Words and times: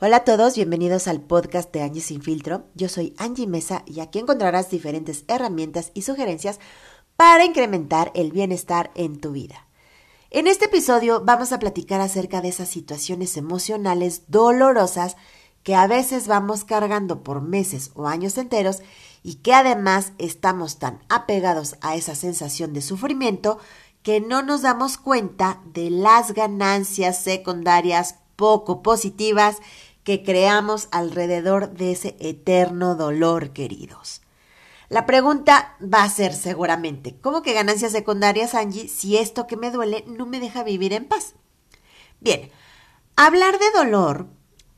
Hola 0.00 0.18
a 0.18 0.24
todos, 0.24 0.54
bienvenidos 0.54 1.08
al 1.08 1.20
podcast 1.20 1.72
de 1.72 1.82
Angie 1.82 2.00
Sin 2.00 2.22
Filtro. 2.22 2.66
Yo 2.76 2.88
soy 2.88 3.16
Angie 3.18 3.48
Mesa 3.48 3.82
y 3.84 3.98
aquí 3.98 4.20
encontrarás 4.20 4.70
diferentes 4.70 5.24
herramientas 5.26 5.90
y 5.92 6.02
sugerencias 6.02 6.60
para 7.16 7.44
incrementar 7.44 8.12
el 8.14 8.30
bienestar 8.30 8.92
en 8.94 9.20
tu 9.20 9.32
vida. 9.32 9.66
En 10.30 10.46
este 10.46 10.66
episodio 10.66 11.24
vamos 11.24 11.50
a 11.50 11.58
platicar 11.58 12.00
acerca 12.00 12.40
de 12.40 12.46
esas 12.46 12.68
situaciones 12.68 13.36
emocionales 13.36 14.22
dolorosas 14.28 15.16
que 15.64 15.74
a 15.74 15.88
veces 15.88 16.28
vamos 16.28 16.62
cargando 16.62 17.24
por 17.24 17.42
meses 17.42 17.90
o 17.96 18.06
años 18.06 18.38
enteros 18.38 18.82
y 19.24 19.34
que 19.38 19.52
además 19.52 20.12
estamos 20.18 20.78
tan 20.78 21.00
apegados 21.08 21.74
a 21.80 21.96
esa 21.96 22.14
sensación 22.14 22.72
de 22.72 22.82
sufrimiento 22.82 23.58
que 24.04 24.20
no 24.20 24.42
nos 24.42 24.62
damos 24.62 24.96
cuenta 24.96 25.60
de 25.74 25.90
las 25.90 26.34
ganancias 26.34 27.20
secundarias 27.20 28.14
poco 28.38 28.82
positivas 28.82 29.58
que 30.08 30.22
creamos 30.22 30.88
alrededor 30.90 31.74
de 31.74 31.92
ese 31.92 32.16
eterno 32.18 32.94
dolor, 32.94 33.50
queridos. 33.50 34.22
La 34.88 35.04
pregunta 35.04 35.76
va 35.82 36.02
a 36.02 36.08
ser 36.08 36.32
seguramente, 36.32 37.20
¿cómo 37.20 37.42
que 37.42 37.52
ganancias 37.52 37.92
secundarias, 37.92 38.54
Angie, 38.54 38.88
si 38.88 39.18
esto 39.18 39.46
que 39.46 39.58
me 39.58 39.70
duele 39.70 40.06
no 40.06 40.24
me 40.24 40.40
deja 40.40 40.62
vivir 40.62 40.94
en 40.94 41.04
paz? 41.04 41.34
Bien, 42.20 42.50
hablar 43.16 43.58
de 43.58 43.70
dolor 43.74 44.28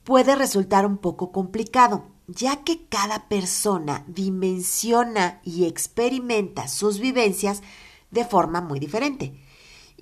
puede 0.03 0.35
resultar 0.35 0.85
un 0.85 0.99
poco 0.99 1.31
complicado, 1.31 2.09
ya 2.27 2.65
que 2.65 2.89
cada 2.89 3.29
persona 3.29 4.03
dimensiona 4.09 5.41
y 5.45 5.67
experimenta 5.67 6.67
sus 6.67 6.99
vivencias 6.99 7.63
de 8.11 8.25
forma 8.25 8.61
muy 8.63 8.81
diferente. 8.81 9.41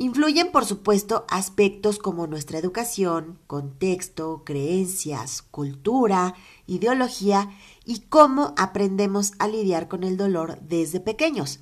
Influyen, 0.00 0.52
por 0.52 0.64
supuesto, 0.64 1.26
aspectos 1.28 1.98
como 1.98 2.28
nuestra 2.28 2.56
educación, 2.56 3.36
contexto, 3.48 4.42
creencias, 4.44 5.42
cultura, 5.42 6.34
ideología 6.68 7.50
y 7.84 8.02
cómo 8.02 8.54
aprendemos 8.56 9.32
a 9.40 9.48
lidiar 9.48 9.88
con 9.88 10.04
el 10.04 10.16
dolor 10.16 10.60
desde 10.60 11.00
pequeños. 11.00 11.58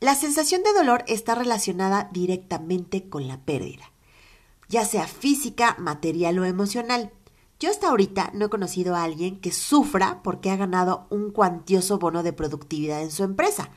La 0.00 0.14
sensación 0.14 0.62
de 0.62 0.72
dolor 0.72 1.04
está 1.06 1.34
relacionada 1.34 2.08
directamente 2.14 3.06
con 3.10 3.28
la 3.28 3.38
pérdida, 3.42 3.92
ya 4.70 4.86
sea 4.86 5.06
física, 5.06 5.76
material 5.78 6.38
o 6.38 6.46
emocional. 6.46 7.12
Yo 7.60 7.68
hasta 7.68 7.90
ahorita 7.90 8.30
no 8.32 8.46
he 8.46 8.48
conocido 8.48 8.96
a 8.96 9.04
alguien 9.04 9.38
que 9.38 9.52
sufra 9.52 10.22
porque 10.22 10.50
ha 10.50 10.56
ganado 10.56 11.08
un 11.10 11.30
cuantioso 11.30 11.98
bono 11.98 12.22
de 12.22 12.32
productividad 12.32 13.02
en 13.02 13.10
su 13.10 13.22
empresa 13.22 13.68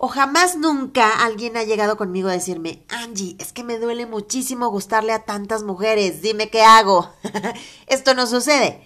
o 0.00 0.06
jamás 0.06 0.56
nunca 0.56 1.24
alguien 1.24 1.56
ha 1.56 1.64
llegado 1.64 1.96
conmigo 1.96 2.28
a 2.28 2.32
decirme, 2.32 2.84
Angie, 2.88 3.34
es 3.40 3.52
que 3.52 3.64
me 3.64 3.80
duele 3.80 4.06
muchísimo 4.06 4.68
gustarle 4.68 5.12
a 5.12 5.24
tantas 5.24 5.64
mujeres, 5.64 6.22
dime 6.22 6.50
qué 6.50 6.62
hago. 6.62 7.10
Esto 7.88 8.14
no 8.14 8.28
sucede. 8.28 8.80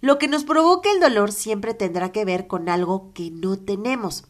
Lo 0.00 0.18
que 0.18 0.26
nos 0.26 0.42
provoca 0.42 0.90
el 0.90 0.98
dolor 0.98 1.30
siempre 1.30 1.72
tendrá 1.72 2.10
que 2.10 2.24
ver 2.24 2.48
con 2.48 2.68
algo 2.68 3.12
que 3.14 3.30
no 3.30 3.56
tenemos. 3.56 4.24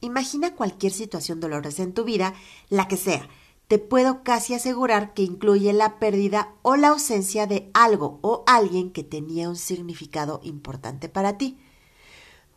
Imagina 0.00 0.54
cualquier 0.54 0.92
situación 0.92 1.40
dolorosa 1.40 1.82
en 1.82 1.92
tu 1.92 2.04
vida, 2.04 2.32
la 2.70 2.88
que 2.88 2.96
sea. 2.96 3.28
Te 3.68 3.78
puedo 3.78 4.22
casi 4.24 4.54
asegurar 4.54 5.12
que 5.12 5.22
incluye 5.22 5.74
la 5.74 5.98
pérdida 5.98 6.54
o 6.62 6.76
la 6.76 6.88
ausencia 6.88 7.46
de 7.46 7.70
algo 7.74 8.18
o 8.22 8.44
alguien 8.46 8.92
que 8.92 9.04
tenía 9.04 9.50
un 9.50 9.56
significado 9.56 10.40
importante 10.42 11.10
para 11.10 11.36
ti. 11.36 11.58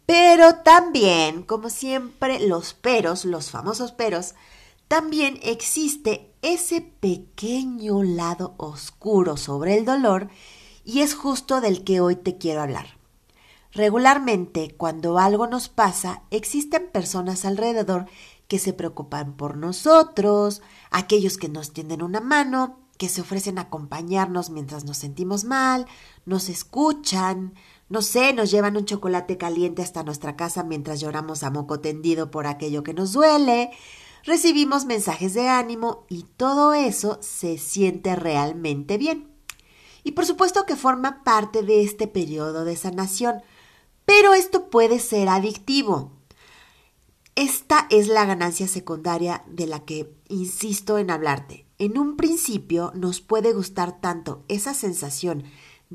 Pero 0.05 0.55
también, 0.57 1.43
como 1.43 1.69
siempre, 1.69 2.39
los 2.47 2.73
peros, 2.73 3.25
los 3.25 3.49
famosos 3.49 3.91
peros, 3.91 4.35
también 4.87 5.39
existe 5.41 6.31
ese 6.41 6.81
pequeño 6.81 8.03
lado 8.03 8.53
oscuro 8.57 9.35
sobre 9.35 9.75
el 9.77 9.85
dolor 9.85 10.29
y 10.83 11.01
es 11.01 11.15
justo 11.15 11.59
del 11.59 11.83
que 11.83 12.01
hoy 12.01 12.15
te 12.15 12.37
quiero 12.37 12.61
hablar. 12.61 12.97
Regularmente, 13.71 14.75
cuando 14.77 15.17
algo 15.17 15.47
nos 15.47 15.69
pasa, 15.69 16.21
existen 16.29 16.89
personas 16.91 17.43
alrededor 17.43 18.05
que 18.47 18.59
se 18.59 18.73
preocupan 18.73 19.35
por 19.35 19.57
nosotros, 19.57 20.61
aquellos 20.91 21.37
que 21.37 21.49
nos 21.49 21.73
tienden 21.73 22.03
una 22.03 22.21
mano, 22.21 22.79
que 22.97 23.09
se 23.09 23.21
ofrecen 23.21 23.57
a 23.57 23.63
acompañarnos 23.63 24.49
mientras 24.49 24.85
nos 24.85 24.97
sentimos 24.97 25.43
mal, 25.43 25.87
nos 26.25 26.47
escuchan, 26.47 27.53
no 27.87 28.01
sé, 28.01 28.33
nos 28.33 28.49
llevan 28.49 28.77
un 28.77 28.85
chocolate 28.85 29.37
caliente 29.37 29.81
hasta 29.81 30.03
nuestra 30.03 30.35
casa 30.35 30.63
mientras 30.63 30.99
lloramos 30.99 31.43
a 31.43 31.51
moco 31.51 31.79
tendido 31.79 32.31
por 32.31 32.47
aquello 32.47 32.83
que 32.83 32.93
nos 32.93 33.13
duele, 33.13 33.71
recibimos 34.23 34.85
mensajes 34.85 35.33
de 35.33 35.47
ánimo 35.49 36.05
y 36.09 36.23
todo 36.23 36.73
eso 36.73 37.19
se 37.21 37.57
siente 37.57 38.15
realmente 38.15 38.97
bien. 38.97 39.31
Y 40.03 40.11
por 40.11 40.25
supuesto 40.25 40.65
que 40.65 40.75
forma 40.75 41.23
parte 41.23 41.63
de 41.63 41.83
este 41.83 42.07
periodo 42.07 42.65
de 42.65 42.75
sanación, 42.75 43.41
pero 44.05 44.33
esto 44.33 44.69
puede 44.69 44.99
ser 44.99 45.29
adictivo. 45.29 46.11
Esta 47.35 47.87
es 47.89 48.07
la 48.07 48.25
ganancia 48.25 48.67
secundaria 48.67 49.43
de 49.47 49.67
la 49.67 49.83
que 49.83 50.15
insisto 50.29 50.97
en 50.97 51.11
hablarte. 51.11 51.65
En 51.77 51.97
un 51.97 52.15
principio 52.15 52.93
nos 52.95 53.19
puede 53.19 53.51
gustar 53.51 53.99
tanto 53.99 54.45
esa 54.47 54.73
sensación 54.73 55.43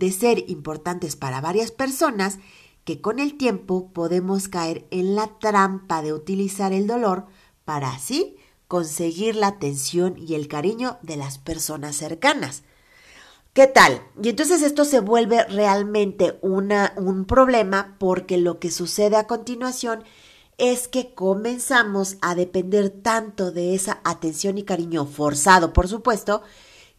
de 0.00 0.10
ser 0.10 0.50
importantes 0.50 1.14
para 1.14 1.42
varias 1.42 1.70
personas 1.70 2.38
que 2.84 3.02
con 3.02 3.18
el 3.18 3.36
tiempo 3.36 3.92
podemos 3.92 4.48
caer 4.48 4.86
en 4.90 5.14
la 5.14 5.38
trampa 5.38 6.00
de 6.00 6.14
utilizar 6.14 6.72
el 6.72 6.86
dolor 6.86 7.26
para 7.66 7.90
así 7.90 8.36
conseguir 8.66 9.36
la 9.36 9.48
atención 9.48 10.16
y 10.16 10.34
el 10.34 10.48
cariño 10.48 10.96
de 11.02 11.16
las 11.16 11.36
personas 11.36 11.96
cercanas. 11.96 12.62
¿Qué 13.52 13.66
tal? 13.66 14.00
Y 14.22 14.30
entonces 14.30 14.62
esto 14.62 14.86
se 14.86 15.00
vuelve 15.00 15.44
realmente 15.44 16.38
una, 16.40 16.94
un 16.96 17.26
problema 17.26 17.96
porque 17.98 18.38
lo 18.38 18.58
que 18.58 18.70
sucede 18.70 19.16
a 19.16 19.26
continuación 19.26 20.02
es 20.56 20.88
que 20.88 21.14
comenzamos 21.14 22.16
a 22.22 22.34
depender 22.34 22.88
tanto 22.88 23.52
de 23.52 23.74
esa 23.74 24.00
atención 24.04 24.56
y 24.56 24.62
cariño 24.62 25.04
forzado, 25.04 25.74
por 25.74 25.88
supuesto, 25.88 26.42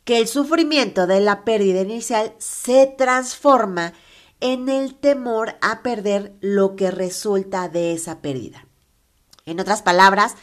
que 0.03 0.19
el 0.19 0.28
sufrimiento 0.28 1.07
de 1.07 1.19
la 1.19 1.44
pérdida 1.44 1.81
inicial 1.81 2.34
se 2.38 2.88
transforma 2.88 3.94
en 4.39 4.69
el 4.69 4.95
temor 4.95 5.56
a 5.62 5.84
perder 5.84 6.34
lo 6.41 6.75
que 6.75 6.91
resulta 6.91 7.69
de 7.69 7.94
esa 7.94 8.22
pérdida. 8.22 8.66
En 9.45 9.59
otras 9.59 9.81
palabras, 9.81 10.35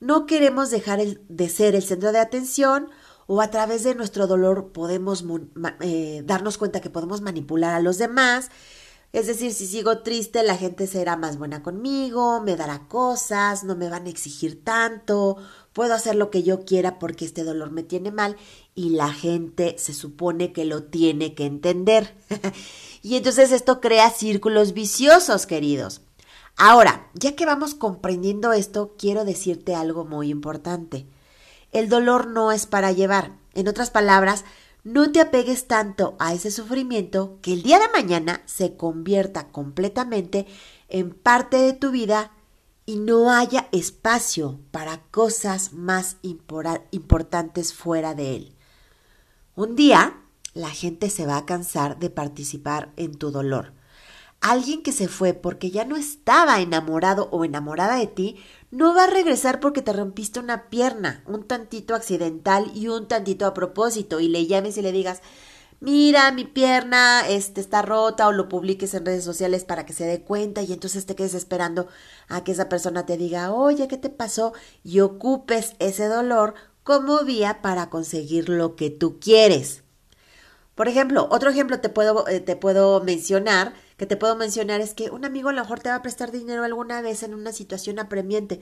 no 0.00 0.26
queremos 0.26 0.70
dejar 0.70 1.00
de 1.00 1.48
ser 1.48 1.74
el 1.74 1.82
centro 1.82 2.12
de 2.12 2.18
atención 2.18 2.88
o 3.26 3.40
a 3.40 3.50
través 3.50 3.84
de 3.84 3.94
nuestro 3.94 4.26
dolor 4.26 4.72
podemos 4.72 5.24
eh, 5.80 6.22
darnos 6.24 6.58
cuenta 6.58 6.80
que 6.80 6.90
podemos 6.90 7.20
manipular 7.20 7.74
a 7.74 7.80
los 7.80 7.98
demás 7.98 8.50
es 9.12 9.26
decir, 9.26 9.52
si 9.52 9.66
sigo 9.66 9.98
triste, 9.98 10.42
la 10.42 10.56
gente 10.56 10.86
será 10.86 11.16
más 11.16 11.36
buena 11.36 11.62
conmigo, 11.62 12.40
me 12.40 12.56
dará 12.56 12.88
cosas, 12.88 13.62
no 13.62 13.76
me 13.76 13.90
van 13.90 14.06
a 14.06 14.08
exigir 14.08 14.64
tanto, 14.64 15.36
puedo 15.74 15.92
hacer 15.92 16.14
lo 16.14 16.30
que 16.30 16.42
yo 16.42 16.64
quiera 16.64 16.98
porque 16.98 17.26
este 17.26 17.44
dolor 17.44 17.70
me 17.72 17.82
tiene 17.82 18.10
mal 18.10 18.36
y 18.74 18.90
la 18.90 19.12
gente 19.12 19.76
se 19.78 19.92
supone 19.92 20.52
que 20.52 20.64
lo 20.64 20.84
tiene 20.84 21.34
que 21.34 21.46
entender. 21.46 22.14
y 23.02 23.16
entonces 23.16 23.52
esto 23.52 23.80
crea 23.80 24.10
círculos 24.10 24.72
viciosos, 24.72 25.46
queridos. 25.46 26.00
Ahora, 26.56 27.10
ya 27.14 27.34
que 27.34 27.46
vamos 27.46 27.74
comprendiendo 27.74 28.52
esto, 28.52 28.94
quiero 28.98 29.24
decirte 29.24 29.74
algo 29.74 30.04
muy 30.04 30.30
importante. 30.30 31.06
El 31.72 31.88
dolor 31.88 32.26
no 32.26 32.52
es 32.52 32.66
para 32.66 32.92
llevar. 32.92 33.32
En 33.54 33.68
otras 33.68 33.90
palabras, 33.90 34.44
no 34.84 35.12
te 35.12 35.20
apegues 35.20 35.66
tanto 35.66 36.16
a 36.18 36.34
ese 36.34 36.50
sufrimiento 36.50 37.38
que 37.40 37.52
el 37.52 37.62
día 37.62 37.78
de 37.78 37.88
mañana 37.88 38.42
se 38.46 38.76
convierta 38.76 39.48
completamente 39.48 40.46
en 40.88 41.10
parte 41.10 41.56
de 41.56 41.72
tu 41.72 41.90
vida 41.90 42.32
y 42.84 42.96
no 42.96 43.30
haya 43.30 43.68
espacio 43.72 44.58
para 44.70 45.02
cosas 45.10 45.72
más 45.72 46.16
importantes 46.22 47.72
fuera 47.72 48.14
de 48.14 48.36
él. 48.36 48.51
Un 49.54 49.76
día 49.76 50.18
la 50.54 50.70
gente 50.70 51.10
se 51.10 51.26
va 51.26 51.36
a 51.36 51.44
cansar 51.44 51.98
de 51.98 52.08
participar 52.08 52.90
en 52.96 53.18
tu 53.18 53.30
dolor. 53.30 53.74
Alguien 54.40 54.82
que 54.82 54.92
se 54.92 55.08
fue 55.08 55.34
porque 55.34 55.70
ya 55.70 55.84
no 55.84 55.96
estaba 55.96 56.60
enamorado 56.62 57.28
o 57.32 57.44
enamorada 57.44 57.96
de 57.96 58.06
ti 58.06 58.36
no 58.70 58.94
va 58.94 59.04
a 59.04 59.08
regresar 59.08 59.60
porque 59.60 59.82
te 59.82 59.92
rompiste 59.92 60.40
una 60.40 60.70
pierna, 60.70 61.22
un 61.26 61.46
tantito 61.46 61.94
accidental 61.94 62.70
y 62.74 62.88
un 62.88 63.08
tantito 63.08 63.44
a 63.44 63.52
propósito, 63.52 64.20
y 64.20 64.28
le 64.28 64.46
llames 64.46 64.78
y 64.78 64.82
le 64.82 64.90
digas, 64.90 65.20
mira, 65.80 66.32
mi 66.32 66.44
pierna 66.44 67.28
este, 67.28 67.60
está 67.60 67.82
rota, 67.82 68.26
o 68.28 68.32
lo 68.32 68.48
publiques 68.48 68.94
en 68.94 69.04
redes 69.04 69.22
sociales 69.22 69.64
para 69.64 69.84
que 69.84 69.92
se 69.92 70.06
dé 70.06 70.22
cuenta, 70.22 70.62
y 70.62 70.72
entonces 70.72 71.04
te 71.04 71.14
quedes 71.14 71.34
esperando 71.34 71.88
a 72.28 72.42
que 72.42 72.52
esa 72.52 72.70
persona 72.70 73.04
te 73.04 73.18
diga, 73.18 73.52
oye, 73.52 73.86
¿qué 73.86 73.98
te 73.98 74.08
pasó? 74.08 74.54
Y 74.82 75.00
ocupes 75.00 75.76
ese 75.78 76.06
dolor 76.06 76.54
como 76.82 77.24
vía 77.24 77.62
para 77.62 77.90
conseguir 77.90 78.48
lo 78.48 78.76
que 78.76 78.90
tú 78.90 79.18
quieres. 79.20 79.82
Por 80.74 80.88
ejemplo, 80.88 81.28
otro 81.30 81.50
ejemplo 81.50 81.80
te 81.80 81.88
puedo, 81.88 82.26
eh, 82.28 82.40
te 82.40 82.56
puedo 82.56 83.02
mencionar 83.02 83.74
que 84.02 84.06
te 84.06 84.16
puedo 84.16 84.34
mencionar 84.34 84.80
es 84.80 84.94
que 84.94 85.10
un 85.10 85.24
amigo 85.24 85.50
a 85.50 85.52
lo 85.52 85.60
mejor 85.60 85.78
te 85.78 85.88
va 85.88 85.94
a 85.94 86.02
prestar 86.02 86.32
dinero 86.32 86.64
alguna 86.64 87.00
vez 87.02 87.22
en 87.22 87.34
una 87.34 87.52
situación 87.52 88.00
apremiante, 88.00 88.58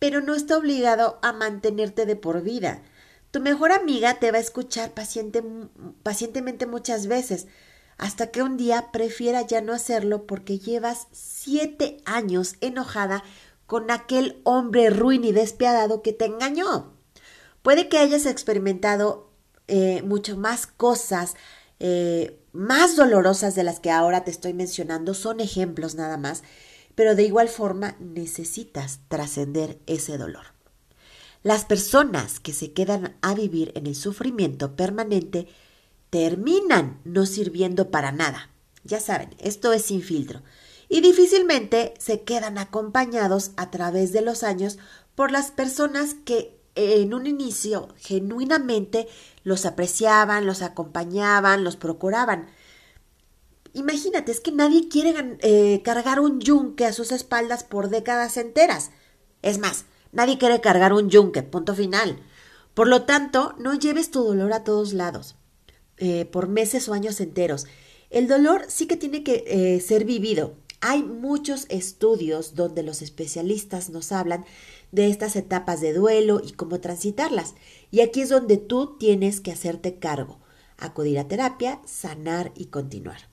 pero 0.00 0.20
no 0.20 0.34
está 0.34 0.58
obligado 0.58 1.20
a 1.22 1.32
mantenerte 1.32 2.06
de 2.06 2.16
por 2.16 2.42
vida. 2.42 2.82
Tu 3.30 3.38
mejor 3.38 3.70
amiga 3.70 4.18
te 4.18 4.32
va 4.32 4.38
a 4.38 4.40
escuchar 4.40 4.90
paciente, 4.92 5.44
pacientemente 6.02 6.66
muchas 6.66 7.06
veces. 7.06 7.46
hasta 7.98 8.32
que 8.32 8.42
un 8.42 8.56
día 8.56 8.90
prefiera 8.90 9.42
ya 9.42 9.60
no 9.60 9.74
hacerlo 9.74 10.26
porque 10.26 10.58
llevas 10.58 11.06
siete 11.12 11.98
años 12.04 12.56
enojada 12.60 13.22
con 13.66 13.92
aquel 13.92 14.40
hombre 14.42 14.90
ruin 14.90 15.22
y 15.22 15.30
despiadado 15.30 16.02
que 16.02 16.12
te 16.12 16.24
engañó. 16.24 16.99
Puede 17.62 17.88
que 17.88 17.98
hayas 17.98 18.26
experimentado 18.26 19.30
eh, 19.68 20.02
mucho 20.02 20.36
más 20.36 20.66
cosas 20.66 21.36
eh, 21.80 22.38
más 22.52 22.94
dolorosas 22.94 23.54
de 23.54 23.64
las 23.64 23.80
que 23.80 23.90
ahora 23.90 24.22
te 24.24 24.30
estoy 24.30 24.52
mencionando, 24.52 25.14
son 25.14 25.40
ejemplos 25.40 25.94
nada 25.94 26.18
más, 26.18 26.42
pero 26.94 27.14
de 27.14 27.22
igual 27.22 27.48
forma 27.48 27.96
necesitas 28.00 29.00
trascender 29.08 29.78
ese 29.86 30.18
dolor. 30.18 30.46
Las 31.42 31.64
personas 31.64 32.38
que 32.38 32.52
se 32.52 32.72
quedan 32.72 33.16
a 33.22 33.34
vivir 33.34 33.72
en 33.74 33.86
el 33.86 33.94
sufrimiento 33.94 34.76
permanente 34.76 35.48
terminan 36.10 37.00
no 37.04 37.24
sirviendo 37.24 37.90
para 37.90 38.12
nada. 38.12 38.50
Ya 38.84 39.00
saben, 39.00 39.34
esto 39.38 39.72
es 39.72 39.86
sin 39.86 40.02
filtro. 40.02 40.42
Y 40.90 41.00
difícilmente 41.00 41.94
se 41.98 42.24
quedan 42.24 42.58
acompañados 42.58 43.52
a 43.56 43.70
través 43.70 44.12
de 44.12 44.20
los 44.20 44.42
años 44.42 44.78
por 45.14 45.30
las 45.30 45.50
personas 45.50 46.14
que 46.26 46.59
en 46.74 47.14
un 47.14 47.26
inicio 47.26 47.88
genuinamente 47.96 49.08
los 49.44 49.66
apreciaban, 49.66 50.46
los 50.46 50.62
acompañaban, 50.62 51.64
los 51.64 51.76
procuraban. 51.76 52.48
Imagínate, 53.72 54.32
es 54.32 54.40
que 54.40 54.52
nadie 54.52 54.88
quiere 54.88 55.38
eh, 55.40 55.82
cargar 55.82 56.20
un 56.20 56.40
yunque 56.40 56.86
a 56.86 56.92
sus 56.92 57.12
espaldas 57.12 57.64
por 57.64 57.88
décadas 57.88 58.36
enteras. 58.36 58.90
Es 59.42 59.58
más, 59.58 59.84
nadie 60.12 60.38
quiere 60.38 60.60
cargar 60.60 60.92
un 60.92 61.08
yunque, 61.08 61.42
punto 61.42 61.74
final. 61.74 62.18
Por 62.74 62.88
lo 62.88 63.02
tanto, 63.02 63.54
no 63.58 63.74
lleves 63.74 64.10
tu 64.10 64.22
dolor 64.22 64.52
a 64.52 64.64
todos 64.64 64.92
lados, 64.92 65.36
eh, 65.98 66.24
por 66.24 66.48
meses 66.48 66.88
o 66.88 66.94
años 66.94 67.20
enteros. 67.20 67.66
El 68.10 68.26
dolor 68.26 68.64
sí 68.68 68.86
que 68.86 68.96
tiene 68.96 69.22
que 69.22 69.44
eh, 69.46 69.80
ser 69.80 70.04
vivido. 70.04 70.54
Hay 70.80 71.02
muchos 71.02 71.66
estudios 71.68 72.54
donde 72.54 72.82
los 72.82 73.02
especialistas 73.02 73.90
nos 73.90 74.12
hablan 74.12 74.44
de 74.92 75.08
estas 75.08 75.36
etapas 75.36 75.80
de 75.80 75.92
duelo 75.92 76.40
y 76.44 76.52
cómo 76.52 76.80
transitarlas. 76.80 77.54
Y 77.90 78.00
aquí 78.00 78.22
es 78.22 78.28
donde 78.28 78.56
tú 78.56 78.96
tienes 78.98 79.40
que 79.40 79.52
hacerte 79.52 79.98
cargo, 79.98 80.38
acudir 80.78 81.18
a 81.18 81.28
terapia, 81.28 81.80
sanar 81.84 82.52
y 82.54 82.66
continuar. 82.66 83.28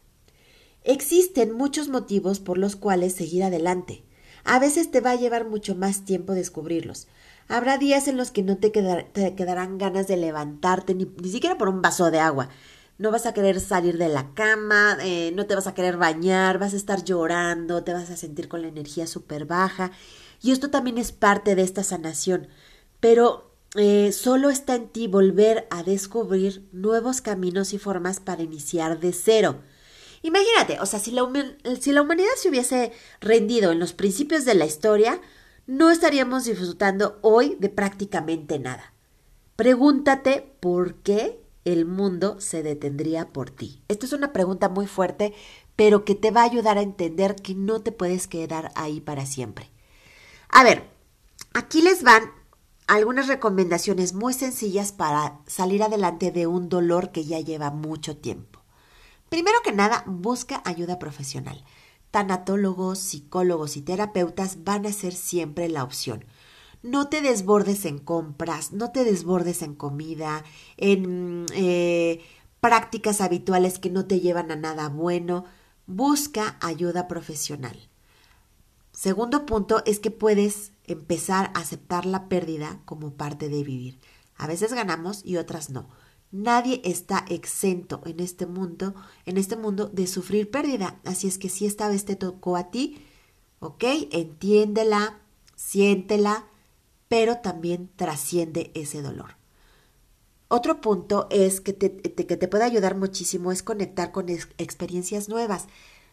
Existen 0.83 1.51
muchos 1.51 1.89
motivos 1.89 2.39
por 2.39 2.57
los 2.57 2.75
cuales 2.75 3.13
seguir 3.13 3.44
adelante. 3.44 4.04
A 4.44 4.59
veces 4.59 4.92
te 4.92 5.01
va 5.01 5.12
a 5.12 5.15
llevar 5.15 5.45
mucho 5.45 5.75
más 5.75 6.06
tiempo 6.06 6.33
descubrirlos. 6.33 7.07
Habrá 7.50 7.77
días 7.77 8.07
en 8.07 8.18
los 8.18 8.31
que 8.31 8.44
no 8.44 8.57
te, 8.57 8.71
quedarán 8.71 9.77
ganas 9.77 10.07
de 10.07 10.18
levantarte 10.18 10.95
ni, 10.95 11.06
siquiera 11.30 11.57
por 11.57 11.69
un 11.69 11.81
vaso 11.81 12.12
de 12.12 12.19
agua. 12.19 12.50
No 12.98 13.12
vas 13.12 13.25
a 13.25 13.33
querer 13.33 13.59
salir 13.59 13.98
de 13.98 14.07
la 14.09 14.33
cama, 14.33 14.98
eh, 15.01 15.31
no 15.36 15.45
te 15.45 15.56
vas 15.56 15.68
a 15.68 15.74
querer 15.74 15.98
bañar, 15.98 16.57
vas 16.57 16.74
a 16.74 16.77
estar 16.77 17.04
llorando, 17.04 17.83
te 17.83 17.94
vas 17.94 18.09
a 18.09 18.18
sentir 18.18 18.48
con 18.48 18.62
la 18.62 18.69
energía 18.69 19.06
súper 19.06 19.45
baja 19.45 19.92
y 20.42 20.51
esto 20.51 20.69
también 20.69 20.98
es 20.98 21.12
parte 21.12 21.56
de 21.56 21.63
esta 21.63 21.84
sanación. 21.84 22.48
Pero 23.00 23.51
eh, 23.75 24.12
solo 24.12 24.50
está 24.50 24.75
en 24.75 24.89
ti 24.89 25.07
volver 25.07 25.68
a 25.69 25.84
descubrir 25.84 26.68
nuevos 26.72 27.22
caminos 27.22 27.74
y 27.74 27.78
formas 27.78 28.19
para 28.19 28.42
iniciar 28.42 29.00
de 29.00 29.13
cero. 29.13 29.62
Imagínate, 30.24 30.80
o 30.80 30.86
sea, 30.86 31.00
si 31.00 31.12
la, 31.12 31.28
si 31.80 31.92
la 31.92 32.01
humanidad 32.01 32.30
se 32.38 32.50
hubiese 32.50 32.92
rendido 33.22 33.72
en 33.72 33.80
los 33.80 33.94
principios 33.94 34.45
de 34.45 34.56
la 34.56 34.66
historia, 34.66 35.22
no 35.68 35.92
estaríamos 35.92 36.45
disfrutando 36.45 37.19
hoy 37.22 37.56
de 37.60 37.69
prácticamente 37.69 38.57
nada. 38.57 38.94
Pregúntate 39.56 40.54
por 40.60 40.95
qué 40.95 41.40
el 41.66 41.86
mundo 41.86 42.40
se 42.40 42.63
detendría 42.63 43.28
por 43.28 43.50
ti. 43.50 43.81
Esto 43.90 44.06
es 44.06 44.13
una 44.13 44.31
pregunta 44.31 44.69
muy 44.69 44.88
fuerte, 44.88 45.33
pero 45.75 46.06
que 46.06 46.16
te 46.16 46.31
va 46.31 46.42
a 46.42 46.45
ayudar 46.45 46.78
a 46.78 46.81
entender 46.81 47.36
que 47.36 47.54
no 47.54 47.81
te 47.81 47.92
puedes 47.92 48.28
quedar 48.28 48.72
ahí 48.75 49.01
para 49.01 49.25
siempre. 49.25 49.69
A 50.57 50.63
ver, 50.63 50.89
aquí 51.54 51.83
les 51.83 52.01
van 52.01 52.31
algunas 52.88 53.27
recomendaciones 53.27 54.15
muy 54.15 54.33
sencillas 54.33 54.92
para 54.92 55.39
salir 55.45 55.83
adelante 55.83 56.31
de 56.31 56.48
un 56.48 56.68
dolor 56.68 57.12
que 57.12 57.25
ya 57.25 57.39
lleva 57.39 57.69
mucho 57.69 58.18
tiempo. 58.18 58.62
Primero 59.30 59.59
que 59.63 59.71
nada, 59.71 60.04
busca 60.07 60.63
ayuda 60.65 60.98
profesional. 60.98 61.63
Tanatólogos, 62.09 62.98
psicólogos 62.98 63.77
y 63.77 63.83
terapeutas 63.83 64.63
van 64.63 64.88
a 64.88 64.94
ser 64.94 65.13
siempre 65.13 65.69
la 65.69 65.83
opción. 65.83 66.25
No 66.81 67.07
te 67.07 67.21
desbordes 67.21 67.86
en 67.86 68.00
compras, 68.00 68.71
no 68.71 68.92
te 68.92 69.04
desbordes 69.04 69.62
en 69.62 69.75
comida, 69.75 70.44
en 70.77 71.45
eh, 71.54 72.25
prácticas 72.62 73.21
habituales 73.21 73.77
que 73.77 73.92
no 73.92 74.07
te 74.07 74.21
llevan 74.21 74.50
a 74.50 74.56
nada 74.56 74.89
bueno. 74.89 75.45
Busca 75.86 76.57
ayuda 76.62 77.07
profesional. 77.07 77.77
Segundo 78.98 79.46
punto 79.46 79.84
es 79.86 80.00
que 80.00 80.10
puedes 80.10 80.72
empezar 80.88 81.52
a 81.54 81.60
aceptar 81.60 82.08
la 82.08 82.28
pérdida 82.28 82.82
como 82.86 83.14
parte 83.14 83.48
de 83.48 83.64
vivir. 83.64 84.00
A 84.38 84.48
veces 84.48 84.74
ganamos 84.74 85.22
y 85.24 85.38
otras 85.38 85.70
no. 85.70 85.88
Nadie 86.32 86.82
está 86.84 87.24
exento 87.30 88.02
en 88.06 88.20
este 88.20 88.48
mundo, 88.48 88.96
en 89.28 89.38
este 89.38 89.56
mundo 89.56 89.86
de 89.86 90.08
sufrir 90.08 90.50
pérdida. 90.50 91.00
Así 91.06 91.28
es 91.28 91.38
que 91.38 91.48
si 91.48 91.68
esta 91.68 91.88
vez 91.90 92.06
te 92.06 92.16
tocó 92.16 92.58
a 92.58 92.72
ti, 92.72 93.06
¿ok? 93.60 93.84
Entiéndela, 94.10 95.20
siéntela, 95.56 96.48
pero 97.08 97.38
también 97.38 97.92
trasciende 97.98 98.72
ese 98.74 99.04
dolor. 99.04 99.36
Otro 100.48 100.82
punto 100.82 101.28
es 101.30 101.62
que 101.62 101.74
te, 101.74 101.98
que 102.02 102.36
te 102.36 102.48
puede 102.48 102.64
ayudar 102.64 102.98
muchísimo 102.98 103.52
es 103.52 103.62
conectar 103.62 104.12
con 104.12 104.28
experiencias 104.30 105.30
nuevas. 105.30 105.68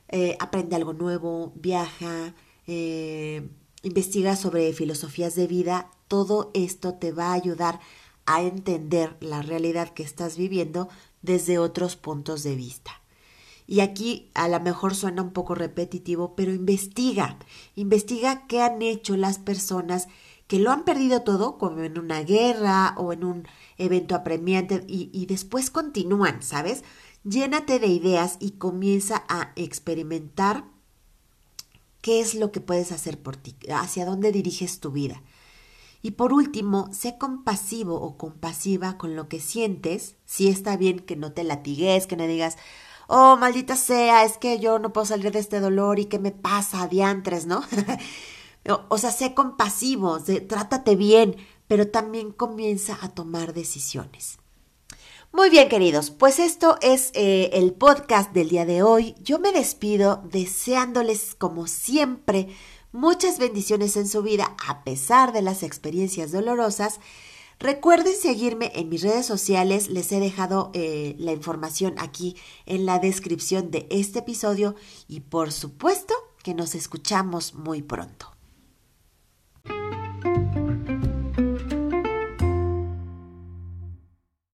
Eh, 0.08 0.36
aprende 0.38 0.76
algo 0.76 0.92
nuevo, 0.92 1.54
viaja, 1.56 2.34
eh, 2.66 3.48
investiga 3.82 4.36
sobre 4.36 4.72
filosofías 4.72 5.34
de 5.34 5.46
vida, 5.46 5.90
todo 6.08 6.50
esto 6.54 6.94
te 6.94 7.12
va 7.12 7.28
a 7.28 7.34
ayudar 7.34 7.80
a 8.26 8.42
entender 8.42 9.16
la 9.20 9.42
realidad 9.42 9.92
que 9.92 10.02
estás 10.02 10.36
viviendo 10.36 10.88
desde 11.22 11.58
otros 11.58 11.96
puntos 11.96 12.42
de 12.42 12.54
vista. 12.54 12.92
Y 13.66 13.80
aquí 13.80 14.30
a 14.34 14.48
lo 14.48 14.60
mejor 14.60 14.94
suena 14.94 15.22
un 15.22 15.32
poco 15.32 15.54
repetitivo, 15.54 16.34
pero 16.36 16.52
investiga, 16.52 17.38
investiga 17.76 18.46
qué 18.46 18.60
han 18.62 18.82
hecho 18.82 19.16
las 19.16 19.38
personas 19.38 20.08
que 20.46 20.58
lo 20.58 20.70
han 20.70 20.84
perdido 20.84 21.22
todo, 21.22 21.56
como 21.56 21.80
en 21.80 21.98
una 21.98 22.22
guerra 22.22 22.94
o 22.98 23.14
en 23.14 23.24
un 23.24 23.48
evento 23.78 24.14
apremiante, 24.14 24.84
y, 24.86 25.08
y 25.12 25.24
después 25.26 25.70
continúan, 25.70 26.42
¿sabes? 26.42 26.84
Llénate 27.24 27.78
de 27.78 27.86
ideas 27.86 28.36
y 28.40 28.52
comienza 28.52 29.24
a 29.28 29.52
experimentar 29.56 30.73
qué 32.04 32.20
es 32.20 32.34
lo 32.34 32.52
que 32.52 32.60
puedes 32.60 32.92
hacer 32.92 33.18
por 33.18 33.34
ti, 33.34 33.56
hacia 33.74 34.04
dónde 34.04 34.30
diriges 34.30 34.78
tu 34.78 34.90
vida. 34.92 35.22
Y 36.02 36.10
por 36.10 36.34
último, 36.34 36.90
sé 36.92 37.16
compasivo 37.16 37.94
o 37.94 38.18
compasiva 38.18 38.98
con 38.98 39.16
lo 39.16 39.26
que 39.26 39.40
sientes, 39.40 40.16
si 40.26 40.48
está 40.48 40.76
bien 40.76 40.98
que 40.98 41.16
no 41.16 41.32
te 41.32 41.44
latigues, 41.44 42.06
que 42.06 42.18
no 42.18 42.26
digas, 42.26 42.58
oh, 43.08 43.38
maldita 43.38 43.74
sea, 43.74 44.22
es 44.24 44.36
que 44.36 44.60
yo 44.60 44.78
no 44.78 44.92
puedo 44.92 45.06
salir 45.06 45.32
de 45.32 45.38
este 45.38 45.60
dolor 45.60 45.98
y 45.98 46.04
qué 46.04 46.18
me 46.18 46.30
pasa, 46.30 46.88
diantres, 46.88 47.46
¿no? 47.46 47.64
o 48.90 48.98
sea, 48.98 49.10
sé 49.10 49.32
compasivo, 49.32 50.18
trátate 50.46 50.96
bien, 50.96 51.36
pero 51.68 51.88
también 51.88 52.32
comienza 52.32 52.98
a 53.00 53.08
tomar 53.08 53.54
decisiones. 53.54 54.36
Muy 55.34 55.50
bien, 55.50 55.68
queridos, 55.68 56.12
pues 56.12 56.38
esto 56.38 56.78
es 56.80 57.10
eh, 57.14 57.50
el 57.54 57.72
podcast 57.72 58.32
del 58.32 58.50
día 58.50 58.64
de 58.64 58.84
hoy. 58.84 59.16
Yo 59.20 59.40
me 59.40 59.50
despido 59.50 60.22
deseándoles, 60.30 61.34
como 61.34 61.66
siempre, 61.66 62.50
muchas 62.92 63.40
bendiciones 63.40 63.96
en 63.96 64.06
su 64.06 64.22
vida 64.22 64.54
a 64.64 64.84
pesar 64.84 65.32
de 65.32 65.42
las 65.42 65.64
experiencias 65.64 66.30
dolorosas. 66.30 67.00
Recuerden 67.58 68.14
seguirme 68.14 68.70
en 68.76 68.88
mis 68.88 69.02
redes 69.02 69.26
sociales, 69.26 69.88
les 69.88 70.12
he 70.12 70.20
dejado 70.20 70.70
eh, 70.72 71.16
la 71.18 71.32
información 71.32 71.96
aquí 71.98 72.36
en 72.64 72.86
la 72.86 73.00
descripción 73.00 73.72
de 73.72 73.88
este 73.90 74.20
episodio 74.20 74.76
y 75.08 75.18
por 75.18 75.50
supuesto 75.50 76.14
que 76.44 76.54
nos 76.54 76.76
escuchamos 76.76 77.54
muy 77.54 77.82
pronto. 77.82 78.33